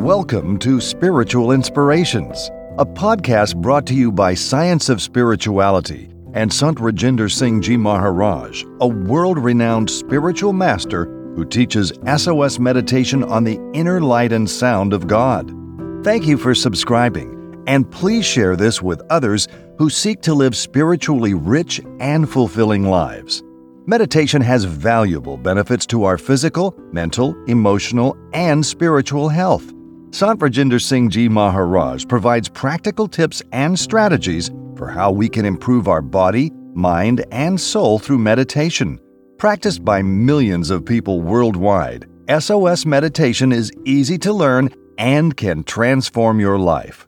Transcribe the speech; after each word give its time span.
Welcome 0.00 0.58
to 0.60 0.80
Spiritual 0.80 1.52
Inspirations, 1.52 2.50
a 2.78 2.86
podcast 2.86 3.54
brought 3.56 3.84
to 3.88 3.94
you 3.94 4.10
by 4.10 4.32
Science 4.32 4.88
of 4.88 5.02
Spirituality 5.02 6.08
and 6.32 6.50
Sant 6.50 6.78
Rajinder 6.78 7.30
Singh 7.30 7.60
Ji 7.60 7.76
Maharaj, 7.76 8.64
a 8.80 8.86
world 8.88 9.36
renowned 9.36 9.90
spiritual 9.90 10.54
master 10.54 11.04
who 11.36 11.44
teaches 11.44 11.92
SOS 12.16 12.58
meditation 12.58 13.22
on 13.22 13.44
the 13.44 13.60
inner 13.74 14.00
light 14.00 14.32
and 14.32 14.48
sound 14.48 14.94
of 14.94 15.06
God. 15.06 15.54
Thank 16.02 16.26
you 16.26 16.38
for 16.38 16.54
subscribing, 16.54 17.62
and 17.66 17.88
please 17.90 18.24
share 18.24 18.56
this 18.56 18.80
with 18.80 19.02
others 19.10 19.48
who 19.76 19.90
seek 19.90 20.22
to 20.22 20.32
live 20.32 20.56
spiritually 20.56 21.34
rich 21.34 21.78
and 21.98 22.26
fulfilling 22.26 22.84
lives. 22.88 23.42
Meditation 23.84 24.40
has 24.40 24.64
valuable 24.64 25.36
benefits 25.36 25.84
to 25.88 26.04
our 26.04 26.16
physical, 26.16 26.74
mental, 26.90 27.36
emotional, 27.44 28.16
and 28.32 28.64
spiritual 28.64 29.28
health. 29.28 29.74
Sant 30.12 30.80
Singh 30.82 31.08
Ji 31.08 31.28
Maharaj 31.28 32.04
provides 32.06 32.48
practical 32.48 33.06
tips 33.06 33.42
and 33.52 33.78
strategies 33.78 34.50
for 34.76 34.88
how 34.88 35.12
we 35.12 35.28
can 35.28 35.44
improve 35.44 35.86
our 35.86 36.02
body, 36.02 36.50
mind, 36.74 37.24
and 37.30 37.60
soul 37.60 37.98
through 38.00 38.18
meditation. 38.18 38.98
Practiced 39.38 39.84
by 39.84 40.02
millions 40.02 40.68
of 40.70 40.84
people 40.84 41.20
worldwide, 41.20 42.06
SOS 42.28 42.84
meditation 42.84 43.52
is 43.52 43.72
easy 43.84 44.18
to 44.18 44.32
learn 44.32 44.70
and 44.98 45.36
can 45.36 45.62
transform 45.62 46.40
your 46.40 46.58
life. 46.58 47.06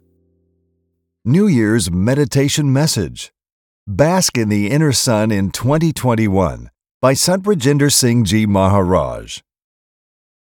New 1.25 1.49
Year's 1.49 1.91
Meditation 1.91 2.73
Message 2.73 3.33
Bask 3.87 4.39
in 4.39 4.49
the 4.49 4.71
Inner 4.71 4.93
Sun 4.93 5.33
in 5.33 5.51
2021 5.51 6.71
by 7.01 7.15
Sant 7.15 7.45
Singh 7.93 8.25
Ji 8.25 8.47
Maharaj. 8.47 9.41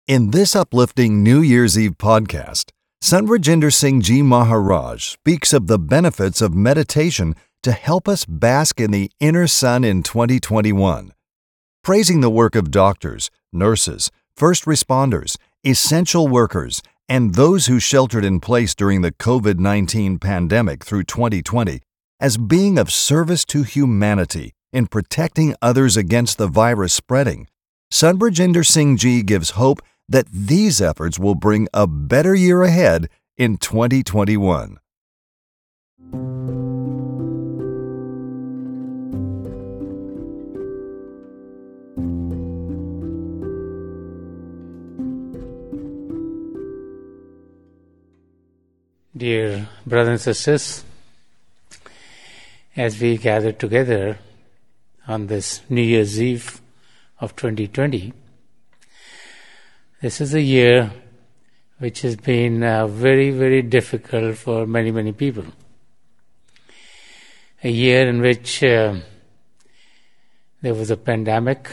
In 0.07 0.29
this 0.29 0.55
uplifting 0.55 1.23
New 1.23 1.41
Year's 1.41 1.79
Eve 1.79 1.97
podcast, 1.97 2.69
Sant 3.01 3.73
Singh 3.73 4.01
Ji 4.01 4.21
Maharaj 4.21 5.03
speaks 5.03 5.51
of 5.51 5.65
the 5.65 5.79
benefits 5.79 6.41
of 6.41 6.53
meditation 6.53 7.33
to 7.63 7.71
help 7.71 8.07
us 8.07 8.23
bask 8.23 8.79
in 8.79 8.91
the 8.91 9.09
inner 9.19 9.47
sun 9.47 9.83
in 9.83 10.03
2021. 10.03 11.11
Praising 11.83 12.21
the 12.21 12.29
work 12.29 12.53
of 12.53 12.69
doctors, 12.69 13.31
nurses, 13.51 14.11
first 14.37 14.65
responders, 14.65 15.37
essential 15.65 16.27
workers, 16.27 16.83
and 17.09 17.33
those 17.33 17.65
who 17.65 17.79
sheltered 17.79 18.23
in 18.23 18.39
place 18.39 18.75
during 18.75 19.01
the 19.01 19.11
COVID 19.11 19.57
19 19.57 20.19
pandemic 20.19 20.85
through 20.85 21.05
2020 21.05 21.81
as 22.19 22.37
being 22.37 22.77
of 22.77 22.93
service 22.93 23.43
to 23.45 23.63
humanity 23.63 24.53
in 24.71 24.85
protecting 24.85 25.55
others 25.63 25.97
against 25.97 26.37
the 26.37 26.47
virus 26.47 26.93
spreading, 26.93 27.47
Sant 27.89 28.19
Rajinder 28.19 28.63
Singh 28.63 28.97
Ji 28.97 29.23
gives 29.23 29.51
hope 29.51 29.81
that 30.07 30.27
these 30.31 30.81
efforts 30.81 31.17
will 31.17 31.35
bring 31.35 31.67
a 31.73 31.87
better 31.87 32.35
year 32.35 32.63
ahead 32.63 33.09
in 33.37 33.57
2021. 33.57 34.79
Dear 49.17 49.69
brothers 49.85 50.09
and 50.09 50.35
sisters, 50.35 50.83
as 52.75 52.99
we 52.99 53.17
gather 53.17 53.53
together 53.53 54.17
on 55.07 55.27
this 55.27 55.61
New 55.69 55.81
Year's 55.81 56.21
Eve 56.21 56.59
of 57.21 57.33
2020, 57.37 58.11
this 60.01 60.19
is 60.19 60.33
a 60.33 60.41
year 60.41 60.91
which 61.77 62.01
has 62.01 62.15
been 62.15 62.63
uh, 62.63 62.87
very, 62.87 63.31
very 63.31 63.61
difficult 63.61 64.37
for 64.37 64.65
many, 64.65 64.91
many 64.91 65.11
people. 65.11 65.45
A 67.63 67.69
year 67.69 68.07
in 68.07 68.21
which 68.21 68.63
uh, 68.63 68.95
there 70.61 70.73
was 70.73 70.91
a 70.91 70.97
pandemic, 70.97 71.69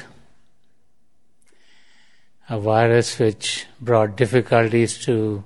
a 2.49 2.59
virus 2.59 3.19
which 3.19 3.67
brought 3.81 4.17
difficulties 4.17 4.99
to 5.05 5.45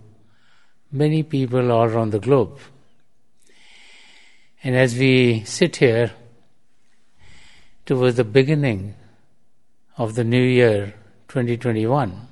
many 0.92 1.22
people 1.22 1.72
all 1.72 1.84
around 1.84 2.10
the 2.10 2.20
globe. 2.20 2.58
And 4.62 4.74
as 4.74 4.96
we 4.96 5.44
sit 5.44 5.76
here 5.76 6.12
towards 7.84 8.16
the 8.16 8.24
beginning 8.24 8.94
of 9.96 10.14
the 10.14 10.24
new 10.24 10.42
year 10.42 10.94
2021, 11.28 12.28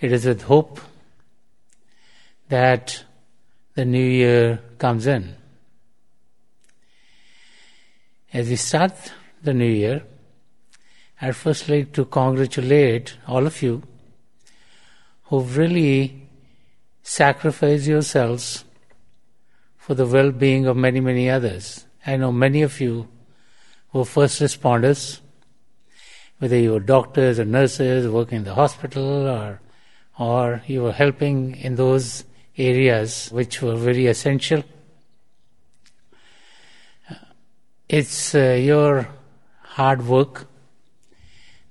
it 0.00 0.12
is 0.12 0.24
with 0.26 0.42
hope 0.42 0.80
that 2.48 3.04
the 3.74 3.84
new 3.84 4.04
year 4.04 4.60
comes 4.78 5.06
in. 5.06 5.34
As 8.32 8.48
we 8.48 8.56
start 8.56 8.92
the 9.42 9.54
new 9.54 9.70
year, 9.70 10.02
I'd 11.20 11.36
first 11.36 11.68
like 11.68 11.92
to 11.92 12.04
congratulate 12.04 13.16
all 13.26 13.46
of 13.46 13.60
you 13.62 13.82
who've 15.24 15.56
really 15.56 16.28
sacrificed 17.02 17.86
yourselves 17.86 18.64
for 19.76 19.94
the 19.94 20.06
well 20.06 20.30
being 20.30 20.66
of 20.66 20.76
many, 20.76 21.00
many 21.00 21.28
others. 21.28 21.86
I 22.06 22.16
know 22.16 22.30
many 22.30 22.62
of 22.62 22.80
you 22.80 23.08
were 23.92 24.04
first 24.04 24.40
responders, 24.40 25.20
whether 26.38 26.56
you 26.56 26.72
were 26.72 26.80
doctors 26.80 27.38
or 27.38 27.44
nurses 27.44 28.06
working 28.08 28.38
in 28.38 28.44
the 28.44 28.54
hospital 28.54 29.26
or 29.26 29.60
or 30.18 30.62
you 30.66 30.82
were 30.82 30.92
helping 30.92 31.54
in 31.56 31.76
those 31.76 32.24
areas 32.56 33.28
which 33.30 33.62
were 33.62 33.76
very 33.76 34.06
essential. 34.06 34.64
It's 37.88 38.34
uh, 38.34 38.58
your 38.60 39.08
hard 39.62 40.06
work 40.06 40.46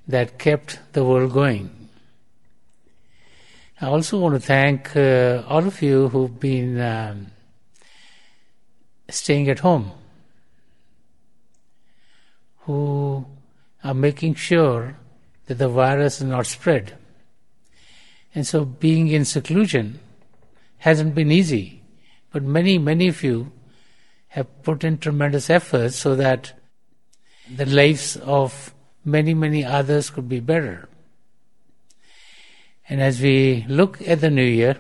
that 0.08 0.40
kept 0.40 0.80
the 0.94 1.04
world 1.04 1.34
going. 1.34 1.90
I 3.80 3.88
also 3.88 4.18
want 4.20 4.34
to 4.34 4.40
thank 4.40 4.96
uh, 4.96 5.44
all 5.48 5.68
of 5.68 5.82
you 5.82 6.08
who've 6.08 6.40
been 6.40 6.80
um, 6.80 7.28
staying 9.10 9.50
at 9.50 9.60
home, 9.60 9.92
who 12.62 13.26
are 13.84 13.94
making 13.94 14.36
sure 14.36 14.98
that 15.46 15.60
the 15.60 15.70
virus 15.70 16.22
is 16.22 16.28
not 16.28 16.48
spread. 16.48 16.98
And 18.38 18.46
so 18.46 18.66
being 18.66 19.08
in 19.08 19.26
seclusion 19.26 20.00
hasn't 20.78 21.16
been 21.16 21.32
easy. 21.32 21.82
But 22.32 22.44
many, 22.44 22.78
many 22.78 23.08
of 23.08 23.24
you 23.24 23.52
have 24.28 24.62
put 24.62 24.84
in 24.84 25.00
tremendous 25.00 25.50
efforts 25.50 25.96
so 25.96 26.16
that 26.18 26.54
the 27.50 27.66
lives 27.66 28.16
of 28.18 28.76
many, 29.04 29.34
many 29.34 29.66
others 29.66 30.12
could 30.12 30.30
be 30.30 30.40
better. 30.40 30.88
And 32.88 33.02
as 33.02 33.20
we 33.20 33.66
look 33.68 34.08
at 34.08 34.22
the 34.22 34.30
new 34.30 34.46
year, 34.46 34.78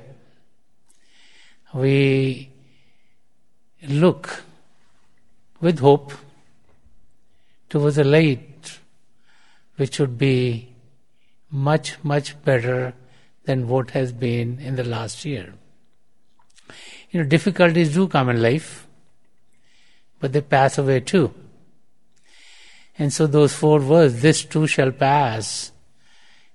we 1.73 2.51
look 3.81 4.43
with 5.59 5.79
hope 5.79 6.13
towards 7.69 7.97
a 7.97 8.03
light 8.03 8.77
which 9.77 9.99
would 9.99 10.15
be 10.15 10.75
much, 11.49 11.97
much 12.03 12.39
better 12.45 12.93
than 13.47 13.67
what 13.67 13.91
has 13.91 14.11
been 14.11 14.59
in 14.59 14.75
the 14.75 14.83
last 14.83 15.25
year. 15.25 15.53
You 17.09 17.21
know, 17.21 17.27
difficulties 17.27 17.93
do 17.93 18.07
come 18.07 18.29
in 18.29 18.41
life, 18.41 18.85
but 20.19 20.33
they 20.33 20.41
pass 20.41 20.77
away 20.77 20.99
too. 20.99 21.33
And 22.99 23.13
so 23.13 23.25
those 23.25 23.53
four 23.53 23.79
words, 23.79 24.21
this 24.21 24.43
too 24.43 24.67
shall 24.67 24.91
pass, 24.91 25.71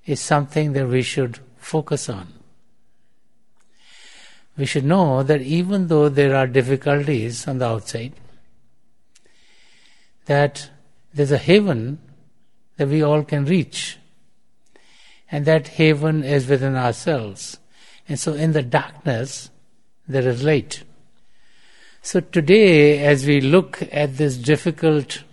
is 0.05 0.21
something 0.21 0.75
that 0.75 0.87
we 0.87 1.03
should 1.03 1.39
focus 1.57 2.09
on. 2.11 2.29
We 4.59 4.67
should 4.67 4.85
know 4.85 5.23
that 5.23 5.41
even 5.41 5.89
though 5.89 6.11
there 6.11 6.37
are 6.37 6.47
difficulties 6.47 7.49
on 7.49 7.59
the 7.59 7.69
outside, 7.69 8.13
that 10.27 10.69
there's 11.15 11.33
a 11.33 11.39
heaven 11.39 12.01
that 12.77 12.89
we 12.89 13.03
all 13.03 13.23
can 13.23 13.47
reach 13.47 13.99
and 15.33 15.47
that 15.47 15.67
haven 15.69 16.23
is 16.23 16.47
within 16.47 16.77
ourselves. 16.77 17.59
And 18.07 18.21
so 18.21 18.35
in 18.35 18.53
the 18.53 18.63
darkness, 18.63 19.51
there 20.07 20.29
is 20.29 20.45
light. 20.45 20.85
So 22.03 22.21
today, 22.21 23.03
as 23.03 23.27
we 23.27 23.41
look 23.41 23.83
at 23.91 24.19
this 24.19 24.37
difficult 24.37 25.25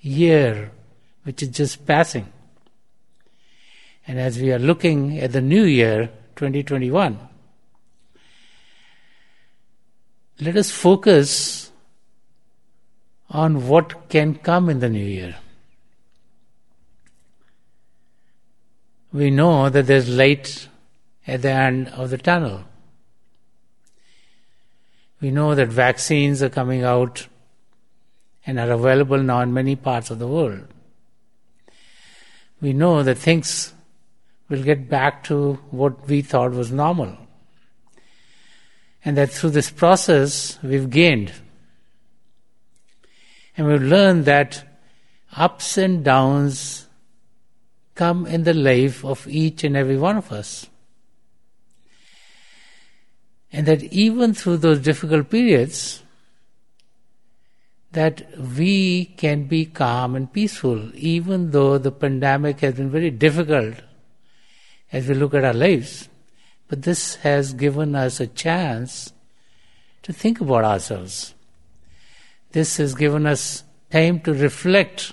year, 0.00 0.72
which 1.22 1.44
is 1.44 1.50
just 1.50 1.86
passing, 1.86 2.26
and 4.06 4.18
as 4.18 4.40
we 4.40 4.52
are 4.52 4.58
looking 4.58 5.20
at 5.20 5.30
the 5.30 5.40
new 5.40 5.62
year, 5.62 6.10
2021, 6.34 7.16
let 10.40 10.56
us 10.56 10.72
focus 10.72 11.70
on 13.28 13.68
what 13.68 14.08
can 14.08 14.34
come 14.34 14.68
in 14.68 14.80
the 14.80 14.88
new 14.88 15.04
year. 15.04 15.36
We 19.12 19.30
know 19.30 19.68
that 19.68 19.86
there's 19.86 20.08
light 20.08 20.68
at 21.26 21.42
the 21.42 21.50
end 21.50 21.88
of 21.88 22.10
the 22.10 22.18
tunnel. 22.18 22.64
We 25.20 25.30
know 25.30 25.54
that 25.54 25.68
vaccines 25.68 26.42
are 26.42 26.48
coming 26.48 26.82
out 26.82 27.26
and 28.46 28.58
are 28.58 28.70
available 28.70 29.18
now 29.18 29.40
in 29.40 29.52
many 29.52 29.76
parts 29.76 30.10
of 30.10 30.18
the 30.18 30.26
world. 30.26 30.66
We 32.60 32.72
know 32.72 33.02
that 33.02 33.18
things 33.18 33.72
will 34.48 34.62
get 34.62 34.88
back 34.88 35.24
to 35.24 35.54
what 35.70 36.08
we 36.08 36.22
thought 36.22 36.52
was 36.52 36.72
normal. 36.72 37.16
And 39.04 39.16
that 39.16 39.30
through 39.30 39.50
this 39.50 39.70
process, 39.70 40.58
we've 40.62 40.90
gained. 40.90 41.32
And 43.56 43.66
we've 43.66 43.82
learned 43.82 44.24
that 44.26 44.64
ups 45.36 45.78
and 45.78 46.04
downs 46.04 46.86
come 48.00 48.24
in 48.24 48.44
the 48.44 48.54
life 48.54 49.04
of 49.04 49.28
each 49.28 49.62
and 49.62 49.76
every 49.76 49.98
one 49.98 50.16
of 50.16 50.32
us. 50.32 50.66
And 53.52 53.66
that 53.66 53.82
even 53.82 54.32
through 54.32 54.56
those 54.58 54.80
difficult 54.80 55.28
periods, 55.28 56.02
that 57.92 58.22
we 58.38 59.04
can 59.04 59.44
be 59.44 59.66
calm 59.66 60.16
and 60.16 60.32
peaceful, 60.32 60.90
even 60.94 61.50
though 61.50 61.76
the 61.76 61.92
pandemic 61.92 62.60
has 62.60 62.74
been 62.74 62.90
very 62.90 63.10
difficult 63.10 63.74
as 64.90 65.06
we 65.06 65.14
look 65.14 65.34
at 65.34 65.44
our 65.44 65.52
lives. 65.52 66.08
But 66.68 66.82
this 66.82 67.16
has 67.16 67.52
given 67.52 67.94
us 67.94 68.18
a 68.18 68.28
chance 68.28 69.12
to 70.04 70.14
think 70.14 70.40
about 70.40 70.64
ourselves. 70.64 71.34
This 72.52 72.78
has 72.78 72.94
given 72.94 73.26
us 73.26 73.62
time 73.90 74.20
to 74.20 74.32
reflect 74.32 75.12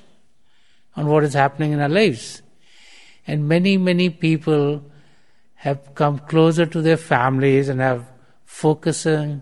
on 0.96 1.08
what 1.08 1.26
is 1.26 1.34
happening 1.34 1.74
in 1.74 1.82
our 1.82 1.90
lives. 1.90 2.44
And 3.28 3.48
many, 3.48 3.78
many 3.78 4.10
people 4.10 4.84
have 5.56 5.94
come 5.94 6.20
closer 6.20 6.66
to 6.66 6.82
their 6.82 6.98
families 6.98 7.68
and 7.68 7.82
have 7.82 8.06
focusing 8.46 9.42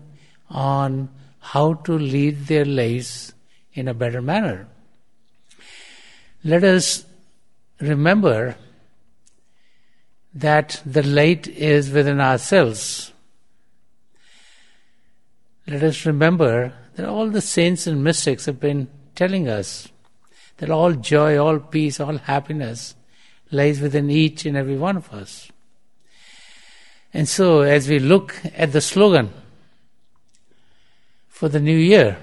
on 0.50 1.08
how 1.38 1.74
to 1.74 1.92
lead 1.92 2.46
their 2.46 2.64
lives 2.64 3.32
in 3.72 3.86
a 3.86 3.94
better 3.94 4.20
manner. 4.20 4.66
Let 6.42 6.64
us 6.64 7.04
remember 7.80 8.56
that 10.34 10.82
the 10.84 11.02
light 11.02 11.46
is 11.46 11.90
within 11.90 12.20
ourselves. 12.20 13.12
Let 15.66 15.82
us 15.82 16.04
remember 16.04 16.72
that 16.96 17.06
all 17.06 17.30
the 17.30 17.40
saints 17.40 17.86
and 17.86 18.02
mystics 18.02 18.46
have 18.46 18.60
been 18.60 18.88
telling 19.14 19.48
us 19.48 19.88
that 20.58 20.70
all 20.70 20.92
joy, 20.92 21.38
all 21.38 21.58
peace, 21.58 22.00
all 22.00 22.18
happiness 22.18 22.94
lies 23.50 23.80
within 23.80 24.10
each 24.10 24.44
and 24.46 24.56
every 24.56 24.76
one 24.76 24.96
of 24.96 25.12
us. 25.12 25.50
And 27.14 27.28
so, 27.28 27.60
as 27.62 27.88
we 27.88 27.98
look 27.98 28.40
at 28.54 28.72
the 28.72 28.80
slogan 28.80 29.30
for 31.28 31.48
the 31.48 31.60
new 31.60 31.76
year, 31.76 32.18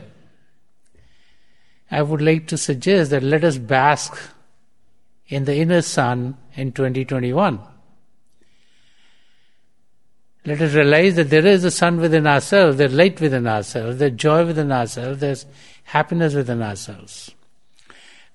I 1.90 2.02
would 2.02 2.22
like 2.22 2.48
to 2.48 2.58
suggest 2.58 3.12
that 3.12 3.24
let 3.24 3.44
us 3.44 3.58
bask 3.58 4.20
in 5.28 5.46
the 5.46 5.56
inner 5.56 5.82
sun 5.82 6.38
in 6.56 6.72
2021. 6.72 7.60
Let 10.46 10.62
us 10.62 10.74
realize 10.74 11.16
that 11.16 11.30
there 11.30 11.46
is 11.46 11.64
a 11.64 11.72
sun 11.72 12.00
within 12.02 12.28
ourselves, 12.28 12.78
there's 12.78 12.94
light 12.94 13.22
within 13.22 13.48
ourselves, 13.48 13.98
there's 13.98 14.14
joy 14.14 14.46
within 14.46 14.72
ourselves, 14.72 15.22
there's 15.22 15.46
happiness 15.86 16.34
within 16.34 16.62
ourselves. 16.62 17.32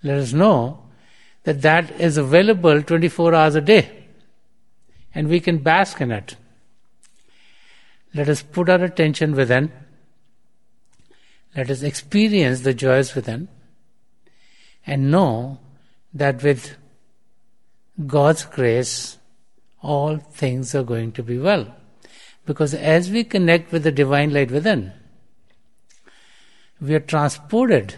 Let 0.02 0.18
us 0.18 0.32
know 0.32 0.87
that 1.48 1.62
that 1.62 1.98
is 1.98 2.18
available 2.18 2.82
24 2.82 3.34
hours 3.34 3.54
a 3.54 3.62
day 3.62 3.90
and 5.14 5.28
we 5.28 5.40
can 5.40 5.56
bask 5.56 5.98
in 5.98 6.10
it. 6.12 6.36
Let 8.12 8.28
us 8.28 8.42
put 8.42 8.68
our 8.68 8.84
attention 8.84 9.32
within. 9.34 9.72
Let 11.56 11.70
us 11.70 11.82
experience 11.82 12.60
the 12.60 12.74
joys 12.74 13.14
within 13.14 13.48
and 14.86 15.10
know 15.10 15.58
that 16.12 16.42
with 16.42 16.76
God's 18.06 18.44
grace, 18.44 19.16
all 19.82 20.18
things 20.18 20.74
are 20.74 20.84
going 20.84 21.12
to 21.12 21.22
be 21.22 21.38
well. 21.38 21.74
Because 22.44 22.74
as 22.74 23.10
we 23.10 23.24
connect 23.24 23.72
with 23.72 23.84
the 23.84 23.92
divine 24.04 24.34
light 24.34 24.50
within, 24.50 24.92
we 26.78 26.94
are 26.94 27.00
transported 27.00 27.94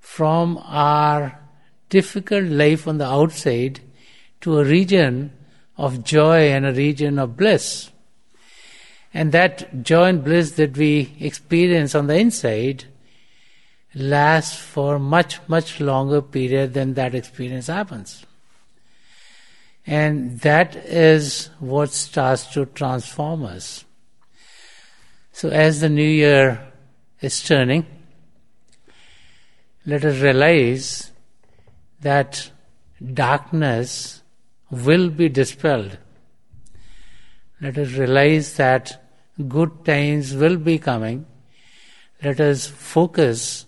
from 0.00 0.58
our 0.64 1.45
difficult 1.88 2.44
life 2.44 2.86
on 2.88 2.98
the 2.98 3.06
outside 3.06 3.80
to 4.40 4.58
a 4.58 4.64
region 4.64 5.32
of 5.76 6.04
joy 6.04 6.48
and 6.50 6.66
a 6.66 6.72
region 6.72 7.18
of 7.18 7.36
bliss. 7.36 7.90
And 9.12 9.32
that 9.32 9.82
joy 9.82 10.04
and 10.04 10.24
bliss 10.24 10.52
that 10.52 10.76
we 10.76 11.16
experience 11.20 11.94
on 11.94 12.06
the 12.06 12.18
inside 12.18 12.84
lasts 13.94 14.58
for 14.58 14.98
much, 14.98 15.40
much 15.48 15.80
longer 15.80 16.20
period 16.20 16.74
than 16.74 16.94
that 16.94 17.14
experience 17.14 17.68
happens. 17.68 18.26
And 19.86 20.40
that 20.40 20.76
is 20.76 21.48
what 21.60 21.90
starts 21.90 22.46
to 22.54 22.66
transform 22.66 23.44
us. 23.44 23.84
So, 25.32 25.48
as 25.48 25.80
the 25.80 25.88
new 25.88 26.02
year 26.02 26.72
is 27.20 27.42
turning, 27.42 27.86
let 29.84 30.04
us 30.04 30.20
realize 30.20 31.12
that 32.06 32.50
darkness 33.20 34.22
will 34.70 35.08
be 35.10 35.28
dispelled. 35.28 35.98
Let 37.60 37.78
us 37.78 37.92
realize 37.92 38.56
that 38.56 39.02
good 39.48 39.84
times 39.84 40.32
will 40.34 40.56
be 40.56 40.78
coming. 40.78 41.26
Let 42.22 42.40
us 42.40 42.68
focus 42.68 43.66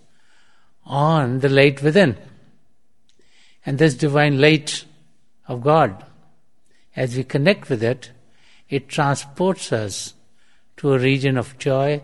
on 0.86 1.40
the 1.40 1.48
light 1.48 1.82
within. 1.82 2.16
And 3.66 3.78
this 3.78 3.94
divine 3.94 4.40
light 4.40 4.84
of 5.48 5.62
God 5.62 6.04
as 6.94 7.16
we 7.16 7.24
connect 7.24 7.68
with 7.68 7.82
it, 7.82 8.12
it 8.68 8.88
transports 8.88 9.72
us 9.72 10.14
to 10.76 10.92
a 10.92 10.98
region 10.98 11.36
of 11.36 11.58
joy, 11.58 12.02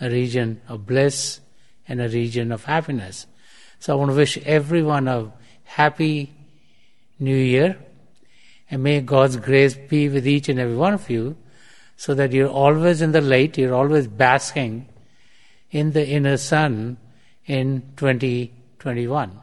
a 0.00 0.10
region 0.10 0.60
of 0.68 0.86
bliss, 0.86 1.40
and 1.86 2.00
a 2.00 2.08
region 2.08 2.50
of 2.50 2.64
happiness. 2.64 3.26
So 3.78 3.92
I 3.92 3.96
want 3.96 4.10
to 4.10 4.16
wish 4.16 4.38
everyone 4.38 5.06
a 5.06 5.32
happy 5.68 6.32
new 7.18 7.36
year, 7.36 7.76
and 8.70 8.82
may 8.82 9.00
God's 9.00 9.36
grace 9.36 9.74
be 9.74 10.08
with 10.08 10.26
each 10.26 10.48
and 10.48 10.58
every 10.58 10.76
one 10.76 10.94
of 10.94 11.10
you, 11.10 11.36
so 11.96 12.14
that 12.14 12.32
you're 12.32 12.48
always 12.48 13.02
in 13.02 13.12
the 13.12 13.20
light, 13.20 13.58
you're 13.58 13.74
always 13.74 14.06
basking 14.06 14.88
in 15.70 15.92
the 15.92 16.06
inner 16.06 16.36
sun 16.36 16.96
in 17.46 17.82
2021. 17.96 19.42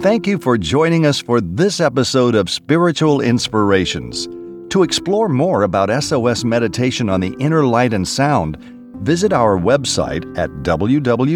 Thank 0.00 0.26
you 0.26 0.38
for 0.38 0.56
joining 0.56 1.04
us 1.04 1.20
for 1.20 1.42
this 1.42 1.78
episode 1.78 2.34
of 2.34 2.48
Spiritual 2.48 3.20
Inspirations. 3.20 4.26
To 4.70 4.82
explore 4.84 5.28
more 5.28 5.62
about 5.64 6.02
SOS 6.02 6.44
meditation 6.44 7.08
on 7.08 7.20
the 7.20 7.34
inner 7.40 7.64
light 7.64 7.92
and 7.92 8.06
sound, 8.06 8.56
visit 9.02 9.32
our 9.32 9.58
website 9.58 10.38
at 10.38 10.48
www.sos.org. 10.62 11.32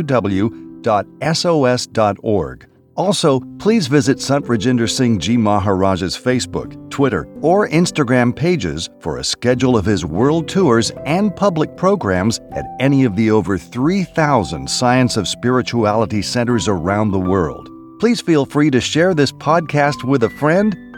Also, 2.97 3.41
please 3.59 3.89
visit 3.89 4.21
Sant 4.21 4.45
Rajinder 4.45 4.89
Singh 4.89 5.19
Ji 5.19 5.37
Maharaj's 5.37 6.17
Facebook, 6.17 6.91
Twitter, 6.93 7.27
or 7.41 7.69
Instagram 7.69 8.37
pages 8.37 8.89
for 9.01 9.19
a 9.19 9.25
schedule 9.25 9.77
of 9.77 9.85
his 9.85 10.05
world 10.05 10.47
tours 10.47 10.93
and 11.05 11.35
public 11.35 11.77
programs 11.77 12.39
at 12.53 12.65
any 12.79 13.03
of 13.03 13.17
the 13.17 13.33
over 13.33 13.59
3,000 13.59 14.71
Science 14.71 15.17
of 15.17 15.27
Spirituality 15.27 16.23
centers 16.23 16.69
around 16.69 17.11
the 17.11 17.19
world. 17.19 17.69
Please 17.99 18.21
feel 18.21 18.47
free 18.47 18.71
to 18.71 18.81
share 18.81 19.13
this 19.13 19.33
podcast 19.33 20.05
with 20.05 20.23
a 20.23 20.31
friend, 20.31 20.77